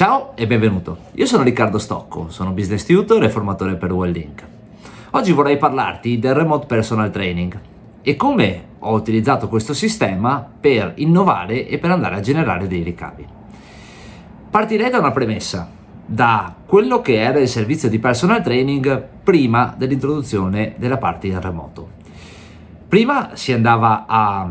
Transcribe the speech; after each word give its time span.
Ciao 0.00 0.34
e 0.34 0.46
benvenuto. 0.46 0.96
Io 1.16 1.26
sono 1.26 1.42
Riccardo 1.42 1.76
Stocco, 1.76 2.30
sono 2.30 2.52
business 2.52 2.86
tutor 2.86 3.22
e 3.22 3.28
formatore 3.28 3.76
per 3.76 3.92
Wellink. 3.92 4.42
Oggi 5.10 5.32
vorrei 5.32 5.58
parlarti 5.58 6.18
del 6.18 6.32
remote 6.32 6.64
personal 6.64 7.10
training 7.10 7.60
e 8.00 8.16
come 8.16 8.64
ho 8.78 8.94
utilizzato 8.94 9.46
questo 9.46 9.74
sistema 9.74 10.42
per 10.58 10.94
innovare 10.94 11.68
e 11.68 11.76
per 11.76 11.90
andare 11.90 12.14
a 12.14 12.20
generare 12.20 12.66
dei 12.66 12.82
ricavi. 12.82 13.26
Partirei 14.48 14.88
da 14.88 15.00
una 15.00 15.10
premessa, 15.10 15.70
da 16.06 16.54
quello 16.64 17.02
che 17.02 17.20
era 17.20 17.38
il 17.38 17.46
servizio 17.48 17.90
di 17.90 17.98
personal 17.98 18.42
training 18.42 19.06
prima 19.22 19.74
dell'introduzione 19.76 20.76
della 20.78 20.96
parte 20.96 21.26
in 21.26 21.38
remoto. 21.38 21.88
Prima 22.88 23.32
si 23.34 23.52
andava 23.52 24.06
a 24.08 24.50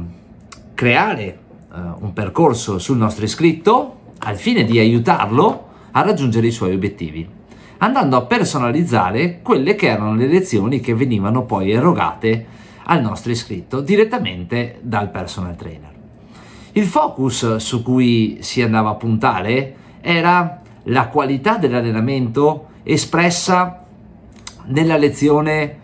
creare 0.75 1.39
uh, 1.71 2.03
un 2.03 2.13
percorso 2.13 2.77
sul 2.77 2.97
nostro 2.97 3.25
iscritto 3.25 3.98
al 4.19 4.37
fine 4.37 4.63
di 4.63 4.79
aiutarlo 4.79 5.67
a 5.91 6.01
raggiungere 6.01 6.47
i 6.47 6.51
suoi 6.51 6.73
obiettivi, 6.73 7.27
andando 7.77 8.17
a 8.17 8.25
personalizzare 8.25 9.41
quelle 9.41 9.75
che 9.75 9.87
erano 9.87 10.15
le 10.15 10.27
lezioni 10.27 10.79
che 10.79 10.93
venivano 10.93 11.45
poi 11.45 11.71
erogate 11.71 12.45
al 12.83 13.01
nostro 13.01 13.31
iscritto 13.31 13.81
direttamente 13.81 14.79
dal 14.81 15.09
personal 15.09 15.55
trainer. 15.55 15.91
Il 16.73 16.85
focus 16.85 17.57
su 17.57 17.81
cui 17.81 18.37
si 18.41 18.61
andava 18.61 18.89
a 18.89 18.95
puntare 18.95 19.75
era 20.01 20.61
la 20.83 21.07
qualità 21.07 21.57
dell'allenamento 21.57 22.67
espressa 22.83 23.85
nella 24.65 24.97
lezione 24.97 25.77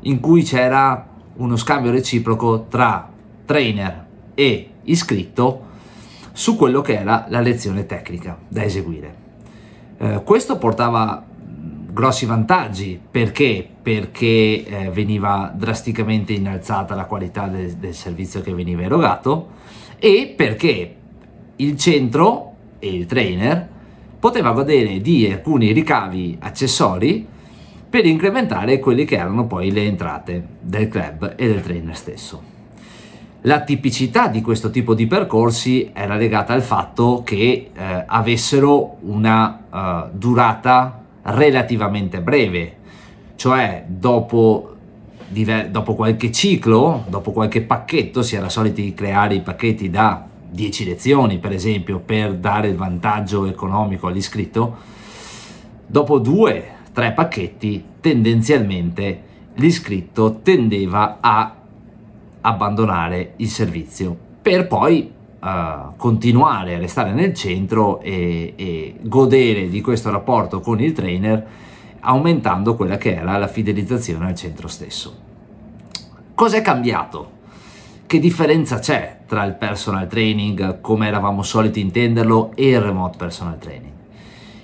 in 0.00 0.20
cui 0.20 0.42
c'era 0.42 1.06
uno 1.36 1.56
scambio 1.56 1.90
reciproco 1.90 2.66
tra 2.68 3.08
trainer 3.44 4.06
e 4.34 4.70
iscritto 4.84 5.68
su 6.32 6.56
quello 6.56 6.80
che 6.80 6.98
era 6.98 7.26
la 7.28 7.40
lezione 7.40 7.86
tecnica 7.86 8.38
da 8.48 8.62
eseguire. 8.62 9.14
Eh, 9.98 10.22
questo 10.24 10.58
portava 10.58 11.24
grossi 11.92 12.24
vantaggi 12.24 13.00
perché? 13.10 13.68
Perché 13.82 14.64
eh, 14.64 14.90
veniva 14.92 15.52
drasticamente 15.54 16.32
innalzata 16.32 16.94
la 16.94 17.04
qualità 17.04 17.46
de- 17.46 17.78
del 17.78 17.94
servizio 17.94 18.40
che 18.40 18.54
veniva 18.54 18.82
erogato 18.82 19.48
e 19.98 20.32
perché 20.34 20.96
il 21.56 21.76
centro 21.76 22.54
e 22.78 22.94
il 22.94 23.06
trainer 23.06 23.68
poteva 24.18 24.52
godere 24.52 25.00
di 25.00 25.30
alcuni 25.30 25.72
ricavi 25.72 26.38
accessori 26.40 27.26
per 27.88 28.06
incrementare 28.06 28.78
quelle 28.78 29.04
che 29.04 29.16
erano 29.16 29.46
poi 29.46 29.72
le 29.72 29.84
entrate 29.84 30.46
del 30.60 30.88
club 30.88 31.34
e 31.36 31.46
del 31.46 31.60
trainer 31.60 31.96
stesso. 31.96 32.59
La 33.44 33.62
tipicità 33.62 34.28
di 34.28 34.42
questo 34.42 34.68
tipo 34.68 34.92
di 34.94 35.06
percorsi 35.06 35.90
era 35.94 36.16
legata 36.16 36.52
al 36.52 36.60
fatto 36.60 37.22
che 37.24 37.70
eh, 37.72 38.04
avessero 38.06 38.98
una 39.00 39.60
uh, 39.70 40.14
durata 40.14 41.02
relativamente 41.22 42.20
breve, 42.20 42.76
cioè 43.36 43.84
dopo, 43.86 44.74
diver- 45.26 45.70
dopo 45.70 45.94
qualche 45.94 46.30
ciclo, 46.30 47.04
dopo 47.08 47.32
qualche 47.32 47.62
pacchetto, 47.62 48.20
si 48.22 48.36
era 48.36 48.50
soliti 48.50 48.92
creare 48.92 49.36
i 49.36 49.40
pacchetti 49.40 49.88
da 49.88 50.26
10 50.50 50.84
lezioni 50.84 51.38
per 51.38 51.52
esempio 51.52 52.00
per 52.00 52.34
dare 52.34 52.68
il 52.68 52.76
vantaggio 52.76 53.46
economico 53.46 54.08
all'iscritto, 54.08 54.76
dopo 55.86 56.18
due, 56.18 56.72
tre 56.92 57.12
pacchetti 57.12 57.84
tendenzialmente 58.00 59.22
l'iscritto 59.54 60.40
tendeva 60.42 61.18
a 61.20 61.54
abbandonare 62.42 63.34
il 63.36 63.48
servizio 63.48 64.16
per 64.40 64.66
poi 64.66 65.10
uh, 65.40 65.96
continuare 65.96 66.74
a 66.74 66.78
restare 66.78 67.12
nel 67.12 67.34
centro 67.34 68.00
e, 68.00 68.54
e 68.56 68.96
godere 69.02 69.68
di 69.68 69.80
questo 69.80 70.10
rapporto 70.10 70.60
con 70.60 70.80
il 70.80 70.92
trainer 70.92 71.46
aumentando 72.00 72.76
quella 72.76 72.96
che 72.96 73.14
era 73.14 73.36
la 73.36 73.48
fidelizzazione 73.48 74.26
al 74.26 74.34
centro 74.34 74.68
stesso. 74.68 75.28
Cos'è 76.34 76.62
cambiato? 76.62 77.38
Che 78.06 78.18
differenza 78.18 78.78
c'è 78.78 79.18
tra 79.26 79.44
il 79.44 79.54
personal 79.54 80.08
training 80.08 80.80
come 80.80 81.06
eravamo 81.06 81.42
soliti 81.42 81.80
intenderlo 81.80 82.52
e 82.54 82.70
il 82.70 82.80
remote 82.80 83.16
personal 83.18 83.58
training? 83.58 83.92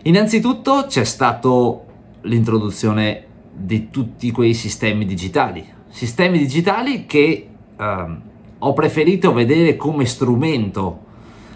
Innanzitutto 0.02 0.86
c'è 0.88 1.04
stato 1.04 1.84
l'introduzione 2.22 3.24
di 3.52 3.90
tutti 3.90 4.30
quei 4.30 4.54
sistemi 4.54 5.04
digitali, 5.04 5.64
sistemi 5.88 6.38
digitali 6.38 7.06
che 7.06 7.48
ehm, 7.76 8.20
ho 8.58 8.72
preferito 8.72 9.32
vedere 9.32 9.76
come 9.76 10.06
strumento 10.06 11.04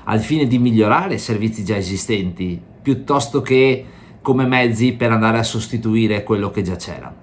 al 0.04 0.20
fine 0.20 0.46
di 0.46 0.58
migliorare 0.58 1.18
servizi 1.18 1.64
già 1.64 1.76
esistenti 1.76 2.60
piuttosto 2.82 3.40
che 3.42 3.84
come 4.20 4.46
mezzi 4.46 4.92
per 4.92 5.12
andare 5.12 5.38
a 5.38 5.42
sostituire 5.42 6.22
quello 6.22 6.50
che 6.50 6.62
già 6.62 6.76
c'era. 6.76 7.14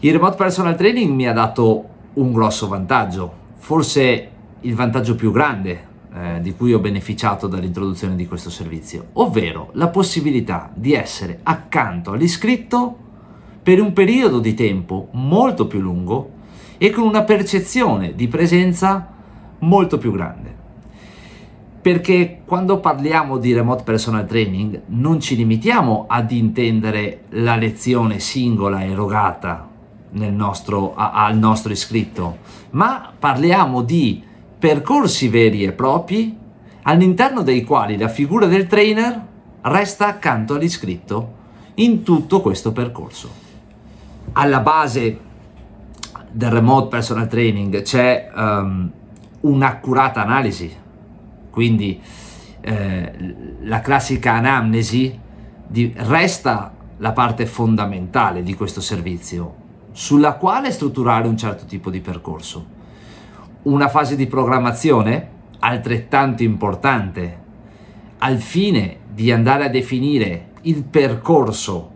Il 0.00 0.12
remote 0.12 0.36
personal 0.36 0.76
training 0.76 1.12
mi 1.12 1.28
ha 1.28 1.32
dato 1.32 1.88
un 2.14 2.32
grosso 2.32 2.68
vantaggio, 2.68 3.32
forse 3.56 4.30
il 4.60 4.74
vantaggio 4.74 5.14
più 5.14 5.30
grande 5.32 5.90
eh, 6.14 6.40
di 6.40 6.54
cui 6.54 6.72
ho 6.72 6.78
beneficiato 6.78 7.46
dall'introduzione 7.46 8.16
di 8.16 8.26
questo 8.26 8.50
servizio, 8.50 9.08
ovvero 9.14 9.70
la 9.72 9.88
possibilità 9.88 10.70
di 10.74 10.92
essere 10.92 11.40
accanto 11.42 12.12
all'iscritto 12.12 12.96
per 13.62 13.80
un 13.80 13.92
periodo 13.92 14.40
di 14.40 14.54
tempo 14.54 15.08
molto 15.12 15.66
più 15.66 15.80
lungo 15.80 16.40
e 16.82 16.90
con 16.90 17.04
una 17.04 17.22
percezione 17.22 18.16
di 18.16 18.26
presenza 18.26 19.06
molto 19.60 19.98
più 19.98 20.10
grande. 20.10 20.52
Perché 21.80 22.40
quando 22.44 22.80
parliamo 22.80 23.38
di 23.38 23.52
remote 23.52 23.84
personal 23.84 24.26
training 24.26 24.82
non 24.86 25.20
ci 25.20 25.36
limitiamo 25.36 26.06
ad 26.08 26.32
intendere 26.32 27.26
la 27.28 27.54
lezione 27.54 28.18
singola 28.18 28.84
erogata 28.84 29.68
nostro, 30.10 30.96
a, 30.96 31.12
al 31.12 31.38
nostro 31.38 31.70
iscritto, 31.70 32.38
ma 32.70 33.12
parliamo 33.16 33.82
di 33.82 34.20
percorsi 34.58 35.28
veri 35.28 35.62
e 35.62 35.70
propri 35.70 36.36
all'interno 36.82 37.42
dei 37.42 37.62
quali 37.62 37.96
la 37.96 38.08
figura 38.08 38.46
del 38.46 38.66
trainer 38.66 39.24
resta 39.60 40.08
accanto 40.08 40.54
all'iscritto 40.54 41.32
in 41.74 42.02
tutto 42.02 42.40
questo 42.40 42.72
percorso. 42.72 43.30
Alla 44.32 44.58
base 44.58 45.30
del 46.32 46.50
remote 46.50 46.88
personal 46.88 47.28
training 47.28 47.82
c'è 47.82 48.30
um, 48.34 48.90
un'accurata 49.40 50.22
analisi, 50.22 50.74
quindi 51.50 52.00
eh, 52.60 53.34
la 53.62 53.80
classica 53.80 54.32
anamnesi 54.32 55.18
di, 55.66 55.92
resta 55.96 56.72
la 56.98 57.12
parte 57.12 57.46
fondamentale 57.46 58.42
di 58.42 58.54
questo 58.54 58.80
servizio, 58.80 59.54
sulla 59.92 60.34
quale 60.34 60.70
strutturare 60.70 61.28
un 61.28 61.36
certo 61.36 61.64
tipo 61.66 61.90
di 61.90 62.00
percorso. 62.00 62.80
Una 63.62 63.88
fase 63.88 64.16
di 64.16 64.26
programmazione 64.26 65.28
altrettanto 65.58 66.42
importante 66.42 67.40
al 68.18 68.38
fine 68.38 68.98
di 69.12 69.30
andare 69.30 69.64
a 69.64 69.68
definire 69.68 70.50
il 70.62 70.84
percorso 70.84 71.90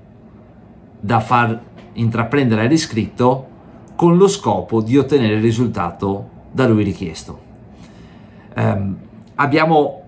da 1.00 1.20
far 1.20 1.60
intraprendere 1.94 2.62
all'iscritto 2.62 3.54
con 3.96 4.16
lo 4.16 4.28
scopo 4.28 4.80
di 4.80 4.96
ottenere 4.96 5.34
il 5.34 5.42
risultato 5.42 6.28
da 6.52 6.68
lui 6.68 6.84
richiesto. 6.84 7.40
Um, 8.54 8.96
abbiamo, 9.36 10.02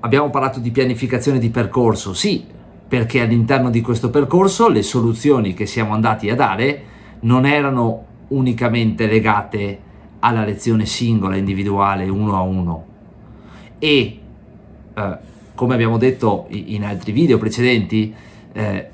abbiamo 0.00 0.30
parlato 0.30 0.60
di 0.60 0.70
pianificazione 0.70 1.38
di 1.38 1.50
percorso, 1.50 2.14
sì, 2.14 2.44
perché 2.88 3.20
all'interno 3.20 3.70
di 3.70 3.80
questo 3.80 4.10
percorso 4.10 4.68
le 4.68 4.82
soluzioni 4.82 5.52
che 5.52 5.66
siamo 5.66 5.92
andati 5.92 6.30
a 6.30 6.36
dare 6.36 6.84
non 7.20 7.44
erano 7.44 8.04
unicamente 8.28 9.06
legate 9.06 9.80
alla 10.20 10.44
lezione 10.44 10.86
singola, 10.86 11.36
individuale, 11.36 12.08
uno 12.08 12.36
a 12.36 12.40
uno. 12.40 12.84
E 13.78 14.20
eh, 14.94 15.18
come 15.54 15.74
abbiamo 15.74 15.98
detto 15.98 16.46
in 16.50 16.84
altri 16.84 17.12
video 17.12 17.38
precedenti, 17.38 18.14
eh, 18.52 18.88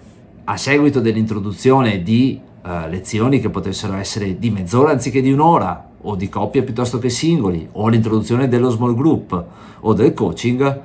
a 0.45 0.57
seguito 0.57 1.01
dell'introduzione 1.01 2.03
di 2.03 2.41
uh, 2.63 2.89
lezioni 2.89 3.41
che 3.41 3.51
potessero 3.51 3.95
essere 3.95 4.39
di 4.39 4.51
mezz'ora 4.51 4.93
anziché 4.93 5.21
di 5.21 5.33
un'ora, 5.33 5.91
o 6.05 6.17
di 6.17 6.29
coppia 6.29 6.63
piuttosto 6.63 6.99
che 6.99 7.11
singoli, 7.11 7.69
o 7.73 7.89
l'introduzione 7.89 8.49
dello 8.49 8.71
small 8.71 8.95
group 8.95 9.45
o 9.81 9.93
del 9.93 10.15
coaching, 10.15 10.81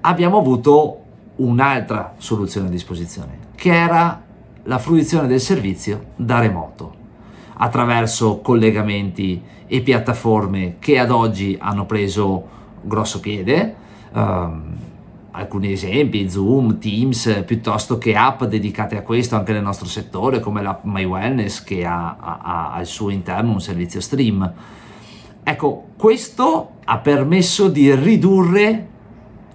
abbiamo 0.00 0.38
avuto 0.38 0.98
un'altra 1.36 2.14
soluzione 2.18 2.68
a 2.68 2.70
disposizione, 2.70 3.38
che 3.54 3.74
era 3.74 4.22
la 4.64 4.78
fruizione 4.78 5.26
del 5.26 5.40
servizio 5.40 6.06
da 6.16 6.38
remoto, 6.38 6.94
attraverso 7.54 8.38
collegamenti 8.38 9.42
e 9.66 9.80
piattaforme 9.80 10.76
che 10.78 10.98
ad 10.98 11.10
oggi 11.10 11.56
hanno 11.60 11.86
preso 11.86 12.48
grosso 12.82 13.20
piede. 13.20 13.74
Um, 14.12 14.71
alcuni 15.32 15.72
esempi, 15.72 16.28
Zoom, 16.28 16.78
Teams, 16.78 17.42
piuttosto 17.46 17.98
che 17.98 18.14
app 18.14 18.44
dedicate 18.44 18.96
a 18.96 19.02
questo 19.02 19.36
anche 19.36 19.52
nel 19.52 19.62
nostro 19.62 19.86
settore, 19.86 20.40
come 20.40 20.62
l'app 20.62 20.84
My 20.84 21.04
Wellness 21.04 21.62
che 21.64 21.84
ha, 21.84 22.16
ha 22.18 22.72
al 22.72 22.86
suo 22.86 23.10
interno 23.10 23.52
un 23.52 23.60
servizio 23.60 24.00
stream. 24.00 24.52
Ecco, 25.42 25.88
questo 25.96 26.72
ha 26.84 26.98
permesso 26.98 27.68
di 27.68 27.94
ridurre 27.94 28.88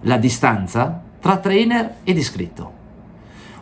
la 0.02 0.18
distanza 0.18 1.02
tra 1.20 1.38
trainer 1.38 1.98
ed 2.04 2.18
iscritto. 2.18 2.74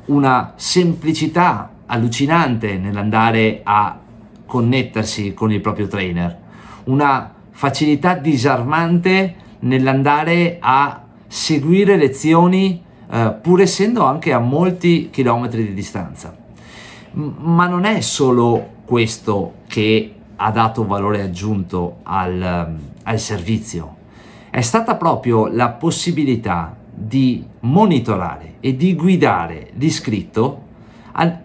Una 0.05 0.53
semplicità 0.55 1.71
allucinante 1.85 2.77
nell'andare 2.77 3.61
a 3.63 3.99
connettersi 4.45 5.33
con 5.33 5.51
il 5.51 5.61
proprio 5.61 5.87
trainer, 5.87 6.37
una 6.85 7.33
facilità 7.51 8.15
disarmante 8.15 9.35
nell'andare 9.59 10.57
a 10.59 11.04
seguire 11.35 11.97
lezioni 11.97 12.81
eh, 13.11 13.35
pur 13.41 13.59
essendo 13.59 14.05
anche 14.05 14.31
a 14.31 14.39
molti 14.39 15.09
chilometri 15.11 15.65
di 15.65 15.73
distanza. 15.73 16.33
Ma 17.11 17.67
non 17.67 17.83
è 17.83 17.99
solo 17.99 18.67
questo 18.85 19.55
che 19.67 20.13
ha 20.37 20.51
dato 20.51 20.87
valore 20.87 21.21
aggiunto 21.21 21.97
al, 22.03 22.67
um, 22.69 22.79
al 23.03 23.19
servizio, 23.19 23.95
è 24.49 24.61
stata 24.61 24.95
proprio 24.95 25.47
la 25.47 25.69
possibilità 25.71 26.73
di 26.89 27.45
monitorare 27.61 28.55
e 28.61 28.77
di 28.77 28.95
guidare 28.95 29.71
l'iscritto 29.73 30.61
al, 31.11 31.37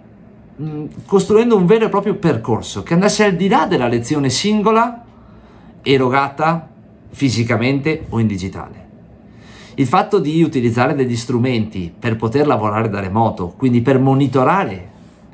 mm, 0.62 0.84
costruendo 1.04 1.56
un 1.56 1.66
vero 1.66 1.86
e 1.86 1.88
proprio 1.88 2.14
percorso 2.14 2.84
che 2.84 2.94
andasse 2.94 3.24
al 3.24 3.34
di 3.34 3.48
là 3.48 3.66
della 3.66 3.88
lezione 3.88 4.30
singola 4.30 5.04
erogata 5.82 6.68
fisicamente 7.10 8.06
o 8.08 8.20
in 8.20 8.28
digitale. 8.28 8.89
Il 9.74 9.86
fatto 9.86 10.18
di 10.18 10.42
utilizzare 10.42 10.94
degli 10.94 11.16
strumenti 11.16 11.92
per 11.96 12.16
poter 12.16 12.46
lavorare 12.46 12.88
da 12.88 13.00
remoto, 13.00 13.54
quindi 13.56 13.80
per 13.82 13.98
monitorare 13.98 14.88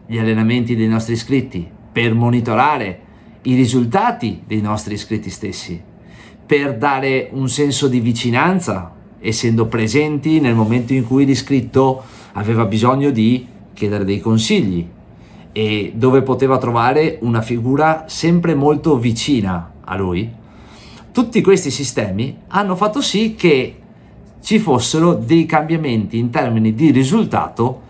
gli 0.06 0.18
allenamenti 0.18 0.76
dei 0.76 0.88
nostri 0.88 1.14
iscritti, 1.14 1.66
per 1.90 2.14
monitorare 2.14 3.00
i 3.42 3.54
risultati 3.54 4.42
dei 4.46 4.60
nostri 4.60 4.94
iscritti 4.94 5.30
stessi, 5.30 5.80
per 6.44 6.76
dare 6.76 7.28
un 7.32 7.48
senso 7.48 7.88
di 7.88 8.00
vicinanza, 8.00 8.92
essendo 9.18 9.66
presenti 9.66 10.40
nel 10.40 10.54
momento 10.54 10.92
in 10.92 11.06
cui 11.06 11.24
l'iscritto 11.24 12.02
aveva 12.32 12.66
bisogno 12.66 13.10
di 13.10 13.46
chiedere 13.72 14.04
dei 14.04 14.20
consigli 14.20 14.86
e 15.52 15.92
dove 15.94 16.22
poteva 16.22 16.58
trovare 16.58 17.18
una 17.22 17.40
figura 17.40 18.04
sempre 18.08 18.54
molto 18.54 18.98
vicina 18.98 19.72
a 19.82 19.96
lui. 19.96 20.30
Tutti 21.10 21.40
questi 21.40 21.70
sistemi 21.70 22.36
hanno 22.48 22.76
fatto 22.76 23.00
sì 23.00 23.34
che 23.34 23.76
ci 24.46 24.60
fossero 24.60 25.14
dei 25.14 25.44
cambiamenti 25.44 26.18
in 26.18 26.30
termini 26.30 26.72
di 26.72 26.92
risultato 26.92 27.80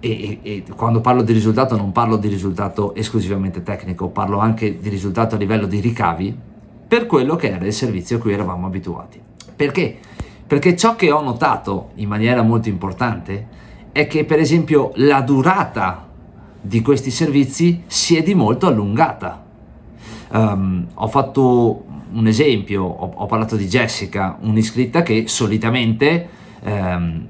e, 0.00 0.40
e, 0.42 0.64
quando 0.74 1.00
parlo 1.00 1.22
di 1.22 1.32
risultato 1.32 1.76
non 1.76 1.92
parlo 1.92 2.16
di 2.16 2.26
risultato 2.26 2.96
esclusivamente 2.96 3.62
tecnico, 3.62 4.08
parlo 4.08 4.38
anche 4.38 4.80
di 4.80 4.88
risultato 4.88 5.36
a 5.36 5.38
livello 5.38 5.66
di 5.66 5.78
ricavi 5.78 6.36
per 6.88 7.06
quello 7.06 7.36
che 7.36 7.50
era 7.50 7.64
il 7.64 7.72
servizio 7.72 8.16
a 8.16 8.18
cui 8.18 8.32
eravamo 8.32 8.66
abituati. 8.66 9.20
Perché? 9.54 9.98
Perché 10.44 10.74
ciò 10.76 10.96
che 10.96 11.12
ho 11.12 11.22
notato 11.22 11.90
in 11.94 12.08
maniera 12.08 12.42
molto 12.42 12.68
importante 12.68 13.46
è 13.92 14.08
che 14.08 14.24
per 14.24 14.40
esempio 14.40 14.90
la 14.96 15.20
durata 15.20 16.08
di 16.60 16.82
questi 16.82 17.12
servizi 17.12 17.84
si 17.86 18.16
è 18.16 18.22
di 18.24 18.34
molto 18.34 18.66
allungata. 18.66 19.44
Um, 20.32 20.88
ho 20.92 21.06
fatto 21.06 21.84
un 22.12 22.26
esempio, 22.26 22.84
ho, 22.84 23.12
ho, 23.14 23.26
parlato 23.26 23.56
di 23.56 23.66
Jessica, 23.66 24.36
un'iscritta 24.40 25.02
che 25.02 25.24
solitamente 25.26 26.28
um, 26.62 27.26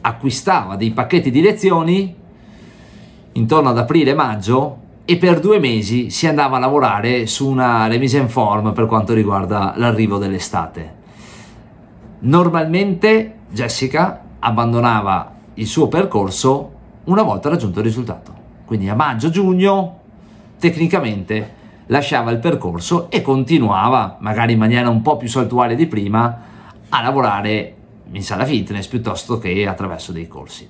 acquistava 0.00 0.76
dei 0.76 0.90
pacchetti 0.90 1.30
di 1.30 1.40
lezioni 1.40 2.14
intorno 3.32 3.68
ad 3.70 3.78
aprile-maggio 3.78 4.78
e 5.04 5.16
per 5.16 5.40
due 5.40 5.58
mesi 5.58 6.10
si 6.10 6.26
andava 6.26 6.56
a 6.56 6.60
lavorare 6.60 7.26
su 7.26 7.48
una 7.48 7.86
remise 7.86 8.18
in 8.18 8.28
form 8.28 8.72
per 8.72 8.86
quanto 8.86 9.14
riguarda 9.14 9.74
l'arrivo 9.76 10.18
dell'estate. 10.18 11.00
Normalmente 12.20 13.38
Jessica 13.50 14.22
abbandonava 14.38 15.34
il 15.54 15.66
suo 15.66 15.88
percorso 15.88 16.70
una 17.04 17.22
volta 17.22 17.48
raggiunto 17.48 17.80
il 17.80 17.84
risultato. 17.84 18.32
Quindi 18.64 18.88
a 18.88 18.94
maggio-giugno 18.94 20.00
tecnicamente 20.58 21.60
lasciava 21.92 22.30
il 22.30 22.38
percorso 22.38 23.10
e 23.10 23.20
continuava, 23.20 24.16
magari 24.20 24.54
in 24.54 24.58
maniera 24.58 24.88
un 24.88 25.02
po' 25.02 25.18
più 25.18 25.28
saltuaria 25.28 25.76
di 25.76 25.86
prima, 25.86 26.40
a 26.88 27.02
lavorare 27.02 27.76
in 28.10 28.22
sala 28.22 28.46
fitness 28.46 28.86
piuttosto 28.86 29.38
che 29.38 29.66
attraverso 29.68 30.10
dei 30.10 30.26
corsi. 30.26 30.68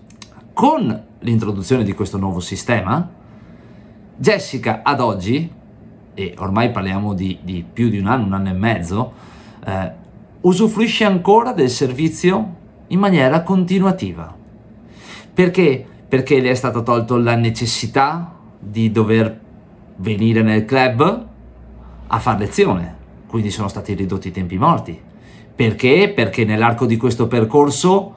Con 0.53 1.05
l'introduzione 1.21 1.85
di 1.85 1.93
questo 1.95 2.19
nuovo 2.19 2.41
sistema, 2.41 3.09
Jessica 4.17 4.81
ad 4.83 5.01
oggi, 5.01 5.51
e 6.15 6.35
ormai 6.39 6.71
parliamo 6.73 7.15
di, 7.15 7.39
di 7.43 7.65
più 7.73 7.89
di 7.89 7.99
un 7.99 8.09
anno, 8.09 8.27
un 8.27 8.33
anno 8.35 8.49
e 8.49 8.55
mezzo, 8.55 9.13
eh, 9.65 9.93
usufruisce 10.41 11.05
ancora 11.05 11.53
del 11.53 11.71
servizio 11.71 12.57
in 12.89 12.99
maniera 12.99 13.43
continuativa. 13.43 14.35
Perché? 15.33 15.87
Perché 16.09 16.41
le 16.41 16.51
è 16.51 16.55
stata 16.55 16.83
tolta 16.83 17.17
la 17.17 17.37
necessità 17.37 18.39
di 18.59 18.91
dover 18.91 19.42
venire 20.03 20.43
nel 20.43 20.67
club 20.67 21.27
a 22.07 22.19
fare 22.19 22.39
lezione, 22.39 22.97
quindi 23.27 23.51
sono 23.51 23.69
stati 23.69 23.95
ridotti 23.95 24.29
i 24.29 24.33
tempi 24.33 24.59
morti 24.59 25.11
perché? 25.55 26.13
Perché 26.15 26.45
nell'arco 26.45 26.87
di 26.87 26.97
questo 26.97 27.27
percorso 27.27 28.15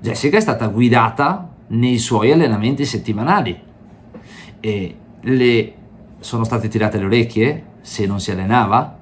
Jessica 0.00 0.36
è 0.36 0.40
stata 0.40 0.66
guidata 0.68 1.48
nei 1.68 1.98
suoi 1.98 2.30
allenamenti 2.30 2.84
settimanali 2.84 3.60
e 4.60 4.96
le 5.20 5.72
sono 6.20 6.44
state 6.44 6.68
tirate 6.68 6.98
le 6.98 7.04
orecchie 7.04 7.64
se 7.80 8.06
non 8.06 8.20
si 8.20 8.30
allenava 8.30 8.98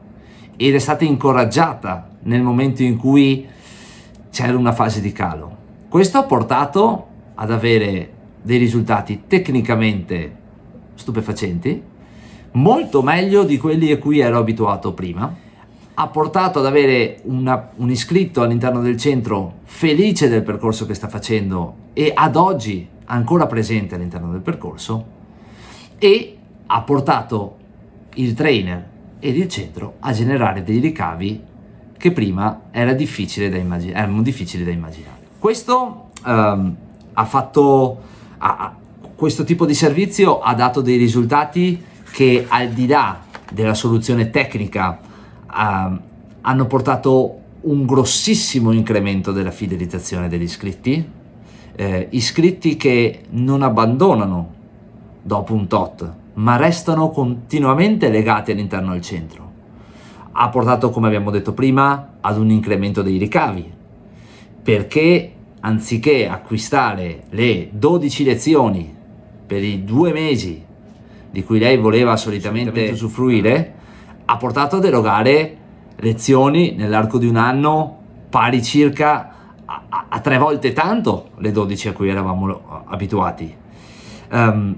ed 0.56 0.75
è 0.75 0.78
stata 0.78 1.04
incoraggiata 1.04 2.08
nel 2.22 2.43
momento 2.43 2.82
in 2.82 2.96
cui 2.96 3.46
c'era 4.31 4.56
una 4.56 4.72
fase 4.72 5.00
di 5.00 5.12
calo. 5.12 5.56
Questo 5.88 6.19
ha 6.19 6.25
portato 6.25 7.06
ad 7.34 7.50
avere 7.50 8.12
dei 8.43 8.58
risultati 8.58 9.25
tecnicamente 9.26 10.37
stupefacenti, 10.94 11.82
molto 12.52 13.02
meglio 13.02 13.44
di 13.44 13.58
quelli 13.58 13.90
a 13.93 13.99
cui 13.99 14.19
ero 14.19 14.38
abituato 14.38 14.93
prima 14.93 15.34
ha 15.94 16.08
portato 16.08 16.58
ad 16.58 16.66
avere 16.66 17.20
una, 17.25 17.70
un 17.76 17.90
iscritto 17.90 18.43
all'interno 18.43 18.81
del 18.81 18.96
centro 18.96 19.60
felice 19.64 20.28
del 20.28 20.43
percorso 20.43 20.87
che 20.87 20.94
sta 20.94 21.08
facendo 21.08 21.75
e 21.93 22.12
ad 22.14 22.37
oggi 22.37 22.88
ancora 23.06 23.46
presente 23.46 23.94
all'interno 23.94 24.31
del 24.32 24.40
percorso 24.40 25.04
e 25.99 26.37
ha 26.66 26.81
portato 26.82 27.56
il 28.14 28.34
trainer 28.34 28.88
ed 29.19 29.37
il 29.37 29.49
centro 29.49 29.94
a 30.00 30.12
generare 30.12 30.62
dei 30.62 30.78
ricavi 30.78 31.43
che 31.96 32.10
prima 32.10 32.62
era 32.70 32.94
difficile 32.94 33.49
da 33.49 33.56
immagin- 33.56 33.94
erano 33.94 34.22
difficili 34.22 34.64
da 34.64 34.72
immaginare. 34.72 35.20
Questo 35.38 36.08
um, 36.25 36.76
ha 37.12 37.25
fatto, 37.25 38.00
ha, 38.38 38.75
questo 39.14 39.44
tipo 39.44 39.66
di 39.66 39.75
servizio 39.75 40.40
ha 40.40 40.54
dato 40.54 40.80
dei 40.80 40.97
risultati 40.97 41.80
che 42.12 42.45
al 42.47 42.69
di 42.69 42.87
là 42.87 43.21
della 43.50 43.75
soluzione 43.75 44.31
tecnica 44.31 45.00
uh, 45.47 45.99
hanno 46.42 46.66
portato 46.66 47.38
un 47.62 47.87
grossissimo 47.87 48.73
incremento 48.73 49.33
della 49.33 49.50
fidelizzazione 49.50 50.28
degli 50.28 50.42
iscritti, 50.42 51.11
eh, 51.75 52.09
iscritti 52.11 52.76
che 52.76 53.23
non 53.31 53.62
abbandonano 53.62 54.54
dopo 55.23 55.54
un 55.54 55.66
tot, 55.69 56.12
ma 56.35 56.57
restano 56.57 57.11
continuamente 57.11 58.09
legati 58.09 58.50
all'interno 58.50 58.92
del 58.92 59.00
centro. 59.00 59.50
Ha 60.33 60.49
portato, 60.49 60.90
come 60.90 61.07
abbiamo 61.07 61.31
detto 61.31 61.52
prima, 61.52 62.14
ad 62.21 62.38
un 62.38 62.50
incremento 62.50 63.02
dei 63.02 63.16
ricavi, 63.16 63.71
perché 64.62 65.33
anziché 65.61 66.28
acquistare 66.28 67.25
le 67.31 67.69
12 67.71 68.25
lezioni 68.25 68.95
per 69.47 69.62
i 69.62 69.85
due 69.85 70.12
mesi 70.12 70.64
di 71.33 71.43
cui 71.43 71.59
lei 71.59 71.79
voleva 71.79 72.17
solitamente 72.17 72.91
usufruire, 72.91 73.75
ha 74.27 74.37
portato 74.37 74.77
ad 74.77 74.85
erogare 74.85 75.57
lezioni 75.97 76.75
nell'arco 76.77 77.19
di 77.19 77.27
un 77.27 77.37
anno 77.37 77.99
pari 78.29 78.62
circa 78.62 79.35
a, 79.65 79.83
a, 79.89 80.07
a 80.09 80.21
tre 80.21 80.39
volte 80.39 80.73
tanto 80.73 81.31
le 81.39 81.51
12 81.51 81.89
a 81.89 81.93
cui 81.93 82.09
eravamo 82.09 82.85
abituati. 82.87 83.57
Um, 84.31 84.77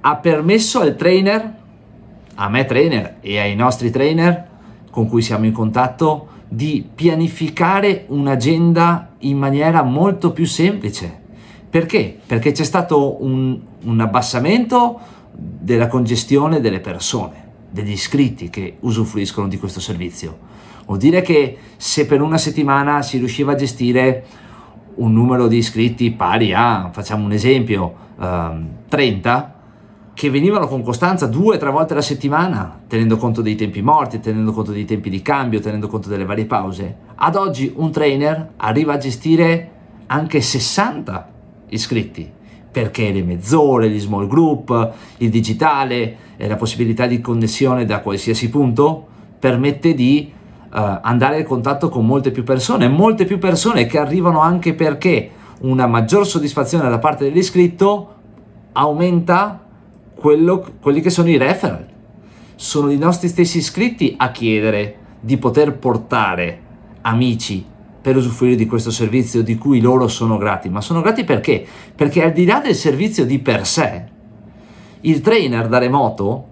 ha 0.00 0.16
permesso 0.16 0.80
al 0.80 0.96
trainer, 0.96 1.54
a 2.34 2.48
me 2.48 2.64
trainer 2.64 3.16
e 3.20 3.38
ai 3.38 3.54
nostri 3.54 3.90
trainer 3.90 4.48
con 4.90 5.08
cui 5.08 5.22
siamo 5.22 5.44
in 5.44 5.52
contatto, 5.52 6.28
di 6.48 6.88
pianificare 6.94 8.04
un'agenda 8.08 9.14
in 9.20 9.38
maniera 9.38 9.82
molto 9.82 10.30
più 10.30 10.46
semplice. 10.46 11.22
Perché? 11.68 12.16
Perché 12.24 12.52
c'è 12.52 12.62
stato 12.62 13.24
un, 13.24 13.58
un 13.82 14.00
abbassamento 14.00 15.00
della 15.36 15.88
congestione 15.88 16.60
delle 16.60 16.80
persone 16.80 17.42
degli 17.70 17.90
iscritti 17.90 18.50
che 18.50 18.76
usufruiscono 18.80 19.48
di 19.48 19.58
questo 19.58 19.80
servizio. 19.80 20.38
Vuol 20.86 20.98
dire 20.98 21.22
che 21.22 21.56
se 21.76 22.06
per 22.06 22.20
una 22.20 22.38
settimana 22.38 23.02
si 23.02 23.18
riusciva 23.18 23.52
a 23.52 23.56
gestire 23.56 24.24
un 24.96 25.12
numero 25.12 25.48
di 25.48 25.56
iscritti 25.56 26.12
pari 26.12 26.52
a, 26.52 26.90
facciamo 26.92 27.24
un 27.24 27.32
esempio, 27.32 27.94
um, 28.16 28.68
30, 28.88 29.54
che 30.14 30.30
venivano 30.30 30.68
con 30.68 30.84
costanza 30.84 31.26
due 31.26 31.56
o 31.56 31.58
tre 31.58 31.70
volte 31.70 31.94
alla 31.94 32.02
settimana, 32.02 32.82
tenendo 32.86 33.16
conto 33.16 33.42
dei 33.42 33.56
tempi 33.56 33.82
morti, 33.82 34.20
tenendo 34.20 34.52
conto 34.52 34.70
dei 34.70 34.84
tempi 34.84 35.10
di 35.10 35.20
cambio, 35.20 35.58
tenendo 35.58 35.88
conto 35.88 36.08
delle 36.08 36.24
varie 36.24 36.44
pause, 36.44 36.96
ad 37.16 37.34
oggi 37.34 37.72
un 37.74 37.90
trainer 37.90 38.52
arriva 38.58 38.92
a 38.92 38.98
gestire 38.98 39.70
anche 40.06 40.40
60 40.40 41.28
iscritti, 41.70 42.30
perché 42.74 43.12
le 43.12 43.22
mezz'ore, 43.22 43.88
gli 43.88 44.00
small 44.00 44.26
group, 44.26 44.92
il 45.18 45.30
digitale 45.30 46.16
e 46.36 46.48
la 46.48 46.56
possibilità 46.56 47.06
di 47.06 47.20
connessione 47.20 47.84
da 47.84 48.00
qualsiasi 48.00 48.50
punto 48.50 49.06
permette 49.38 49.94
di 49.94 50.32
uh, 50.32 50.98
andare 51.02 51.38
in 51.38 51.44
contatto 51.44 51.88
con 51.88 52.04
molte 52.04 52.32
più 52.32 52.42
persone, 52.42 52.88
molte 52.88 53.26
più 53.26 53.38
persone 53.38 53.86
che 53.86 53.96
arrivano 53.96 54.40
anche 54.40 54.74
perché 54.74 55.30
una 55.60 55.86
maggior 55.86 56.26
soddisfazione 56.26 56.88
da 56.88 56.98
parte 56.98 57.22
dell'iscritto 57.22 58.14
aumenta 58.72 59.64
quello, 60.16 60.66
quelli 60.80 61.00
che 61.00 61.10
sono 61.10 61.28
i 61.28 61.36
referral. 61.36 61.86
Sono 62.56 62.90
i 62.90 62.98
nostri 62.98 63.28
stessi 63.28 63.58
iscritti 63.58 64.14
a 64.16 64.32
chiedere 64.32 64.96
di 65.20 65.36
poter 65.36 65.78
portare 65.78 66.60
amici 67.02 67.64
per 68.04 68.16
usufruire 68.16 68.54
di 68.54 68.66
questo 68.66 68.90
servizio 68.90 69.42
di 69.42 69.56
cui 69.56 69.80
loro 69.80 70.08
sono 70.08 70.36
grati. 70.36 70.68
Ma 70.68 70.82
sono 70.82 71.00
grati 71.00 71.24
perché? 71.24 71.64
Perché 71.94 72.22
al 72.22 72.32
di 72.32 72.44
là 72.44 72.60
del 72.60 72.74
servizio 72.74 73.24
di 73.24 73.38
per 73.38 73.66
sé, 73.66 74.04
il 75.00 75.22
trainer 75.22 75.68
da 75.68 75.78
remoto 75.78 76.48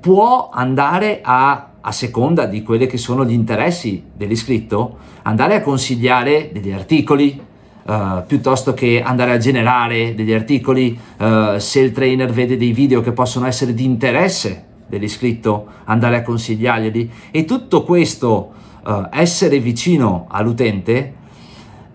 può 0.00 0.48
andare 0.50 1.20
a, 1.22 1.72
a 1.78 1.92
seconda 1.92 2.46
di 2.46 2.62
quelli 2.62 2.86
che 2.86 2.96
sono 2.96 3.26
gli 3.26 3.34
interessi 3.34 4.02
dell'iscritto, 4.16 4.96
andare 5.24 5.56
a 5.56 5.60
consigliare 5.60 6.48
degli 6.50 6.72
articoli, 6.72 7.48
Uh, 7.82 8.22
piuttosto 8.24 8.72
che 8.74 9.02
andare 9.02 9.32
a 9.32 9.38
generare 9.38 10.14
degli 10.14 10.34
articoli, 10.34 10.96
uh, 11.16 11.56
se 11.56 11.80
il 11.80 11.92
trainer 11.92 12.30
vede 12.30 12.58
dei 12.58 12.72
video 12.72 13.00
che 13.00 13.10
possono 13.10 13.46
essere 13.46 13.72
di 13.72 13.84
interesse 13.84 14.64
dell'iscritto, 14.86 15.66
andare 15.84 16.16
a 16.16 16.22
consigliarglieli 16.22 17.10
e 17.32 17.44
tutto 17.46 17.82
questo 17.82 18.52
uh, 18.84 19.06
essere 19.10 19.58
vicino 19.58 20.26
all'utente 20.28 21.14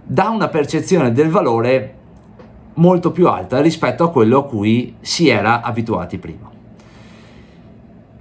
dà 0.03 0.29
una 0.29 0.47
percezione 0.47 1.11
del 1.11 1.29
valore 1.29 1.93
molto 2.75 3.11
più 3.11 3.27
alta 3.27 3.61
rispetto 3.61 4.03
a 4.03 4.11
quello 4.11 4.39
a 4.39 4.45
cui 4.45 4.95
si 4.99 5.27
era 5.27 5.61
abituati 5.61 6.17
prima. 6.17 6.49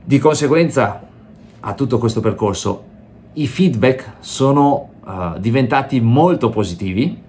Di 0.04 0.18
conseguenza 0.18 1.06
a 1.60 1.72
tutto 1.74 1.98
questo 1.98 2.20
percorso 2.20 2.92
i 3.34 3.46
feedback 3.46 4.14
sono 4.20 4.90
uh, 5.04 5.38
diventati 5.38 6.00
molto 6.00 6.50
positivi 6.50 7.20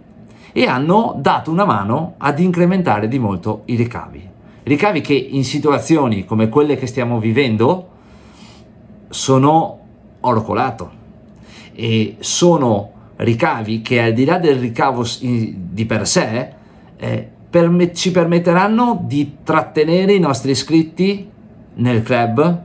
e 0.52 0.66
hanno 0.68 1.16
dato 1.18 1.52
una 1.52 1.66
mano 1.66 2.14
ad 2.18 2.40
incrementare 2.40 3.08
di 3.08 3.20
molto 3.20 3.64
i 3.66 3.76
ricavi. 3.76 4.30
Ricavi 4.64 5.02
che 5.02 5.14
in 5.14 5.44
situazioni 5.44 6.26
come 6.26 6.50
quelle 6.50 6.78
che 6.78 6.88
stiamo 6.88 7.20
vivendo 7.20 7.90
sono 9.10 9.80
oro 10.22 10.42
colato 10.42 11.04
e 11.76 12.16
sono 12.20 12.92
ricavi 13.18 13.82
che 13.82 14.02
al 14.02 14.14
di 14.14 14.26
là 14.26 14.38
del 14.38 14.58
ricavo 14.58 15.06
di 15.20 15.86
per 15.86 16.08
sé 16.08 16.50
eh, 16.98 17.30
perm- 17.50 17.94
ci 17.94 18.12
permetteranno 18.12 19.02
di 19.06 19.38
trattenere 19.44 20.14
i 20.14 20.20
nostri 20.20 20.52
iscritti 20.52 21.30
nel 21.76 22.02
club 22.04 22.62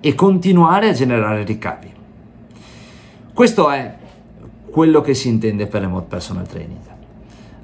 e 0.00 0.14
continuare 0.14 0.88
a 0.88 0.92
generare 0.92 1.44
ricavi. 1.44 1.92
Questo 3.32 3.70
è 3.70 3.96
quello 4.70 5.00
che 5.00 5.14
si 5.14 5.28
intende 5.28 5.66
per 5.66 5.82
remote 5.82 6.06
personal 6.08 6.46
training. 6.46 6.78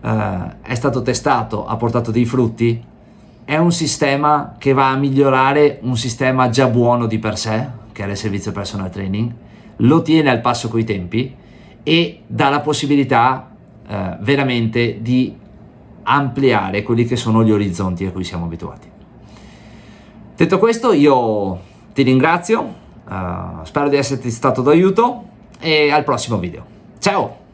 Uh, 0.03 0.53
è 0.63 0.75
stato 0.75 1.03
testato, 1.03 1.67
ha 1.67 1.77
portato 1.77 2.11
dei 2.11 2.25
frutti, 2.25 2.83
è 3.45 3.57
un 3.57 3.73
sistema 3.73 4.57
che 4.59 4.73
va 4.73 4.91
a 4.91 4.97
migliorare 4.97 5.79
un 5.83 5.97
sistema 5.97 6.49
già 6.49 6.69
buono 6.69 7.07
di 7.07 7.19
per 7.19 7.39
sé, 7.39 7.69
che 7.93 8.05
è 8.05 8.09
il 8.09 8.17
servizio 8.17 8.53
personal 8.53 8.91
training, 8.91 9.33
lo 9.77 10.03
tiene 10.03 10.31
al 10.31 10.41
passo 10.41 10.69
coi 10.69 10.85
tempi 10.85 11.35
e 11.83 12.21
dà 12.27 12.49
la 12.49 12.61
possibilità 12.61 13.51
eh, 13.87 14.17
veramente 14.21 15.01
di 15.01 15.35
ampliare 16.03 16.83
quelli 16.83 17.05
che 17.05 17.17
sono 17.17 17.45
gli 17.45 17.51
orizzonti 17.51 18.05
a 18.05 18.13
cui 18.13 18.25
siamo 18.25 18.45
abituati. 18.45 18.89
Detto 20.37 20.59
questo, 20.59 20.93
io 20.93 21.59
ti 21.95 22.03
ringrazio, 22.03 22.61
uh, 23.09 23.65
spero 23.65 23.89
di 23.89 23.97
esserti 23.97 24.31
stato 24.31 24.61
d'aiuto 24.61 25.25
e 25.59 25.91
al 25.91 26.05
prossimo 26.05 26.39
video. 26.39 26.65
Ciao! 26.99 27.46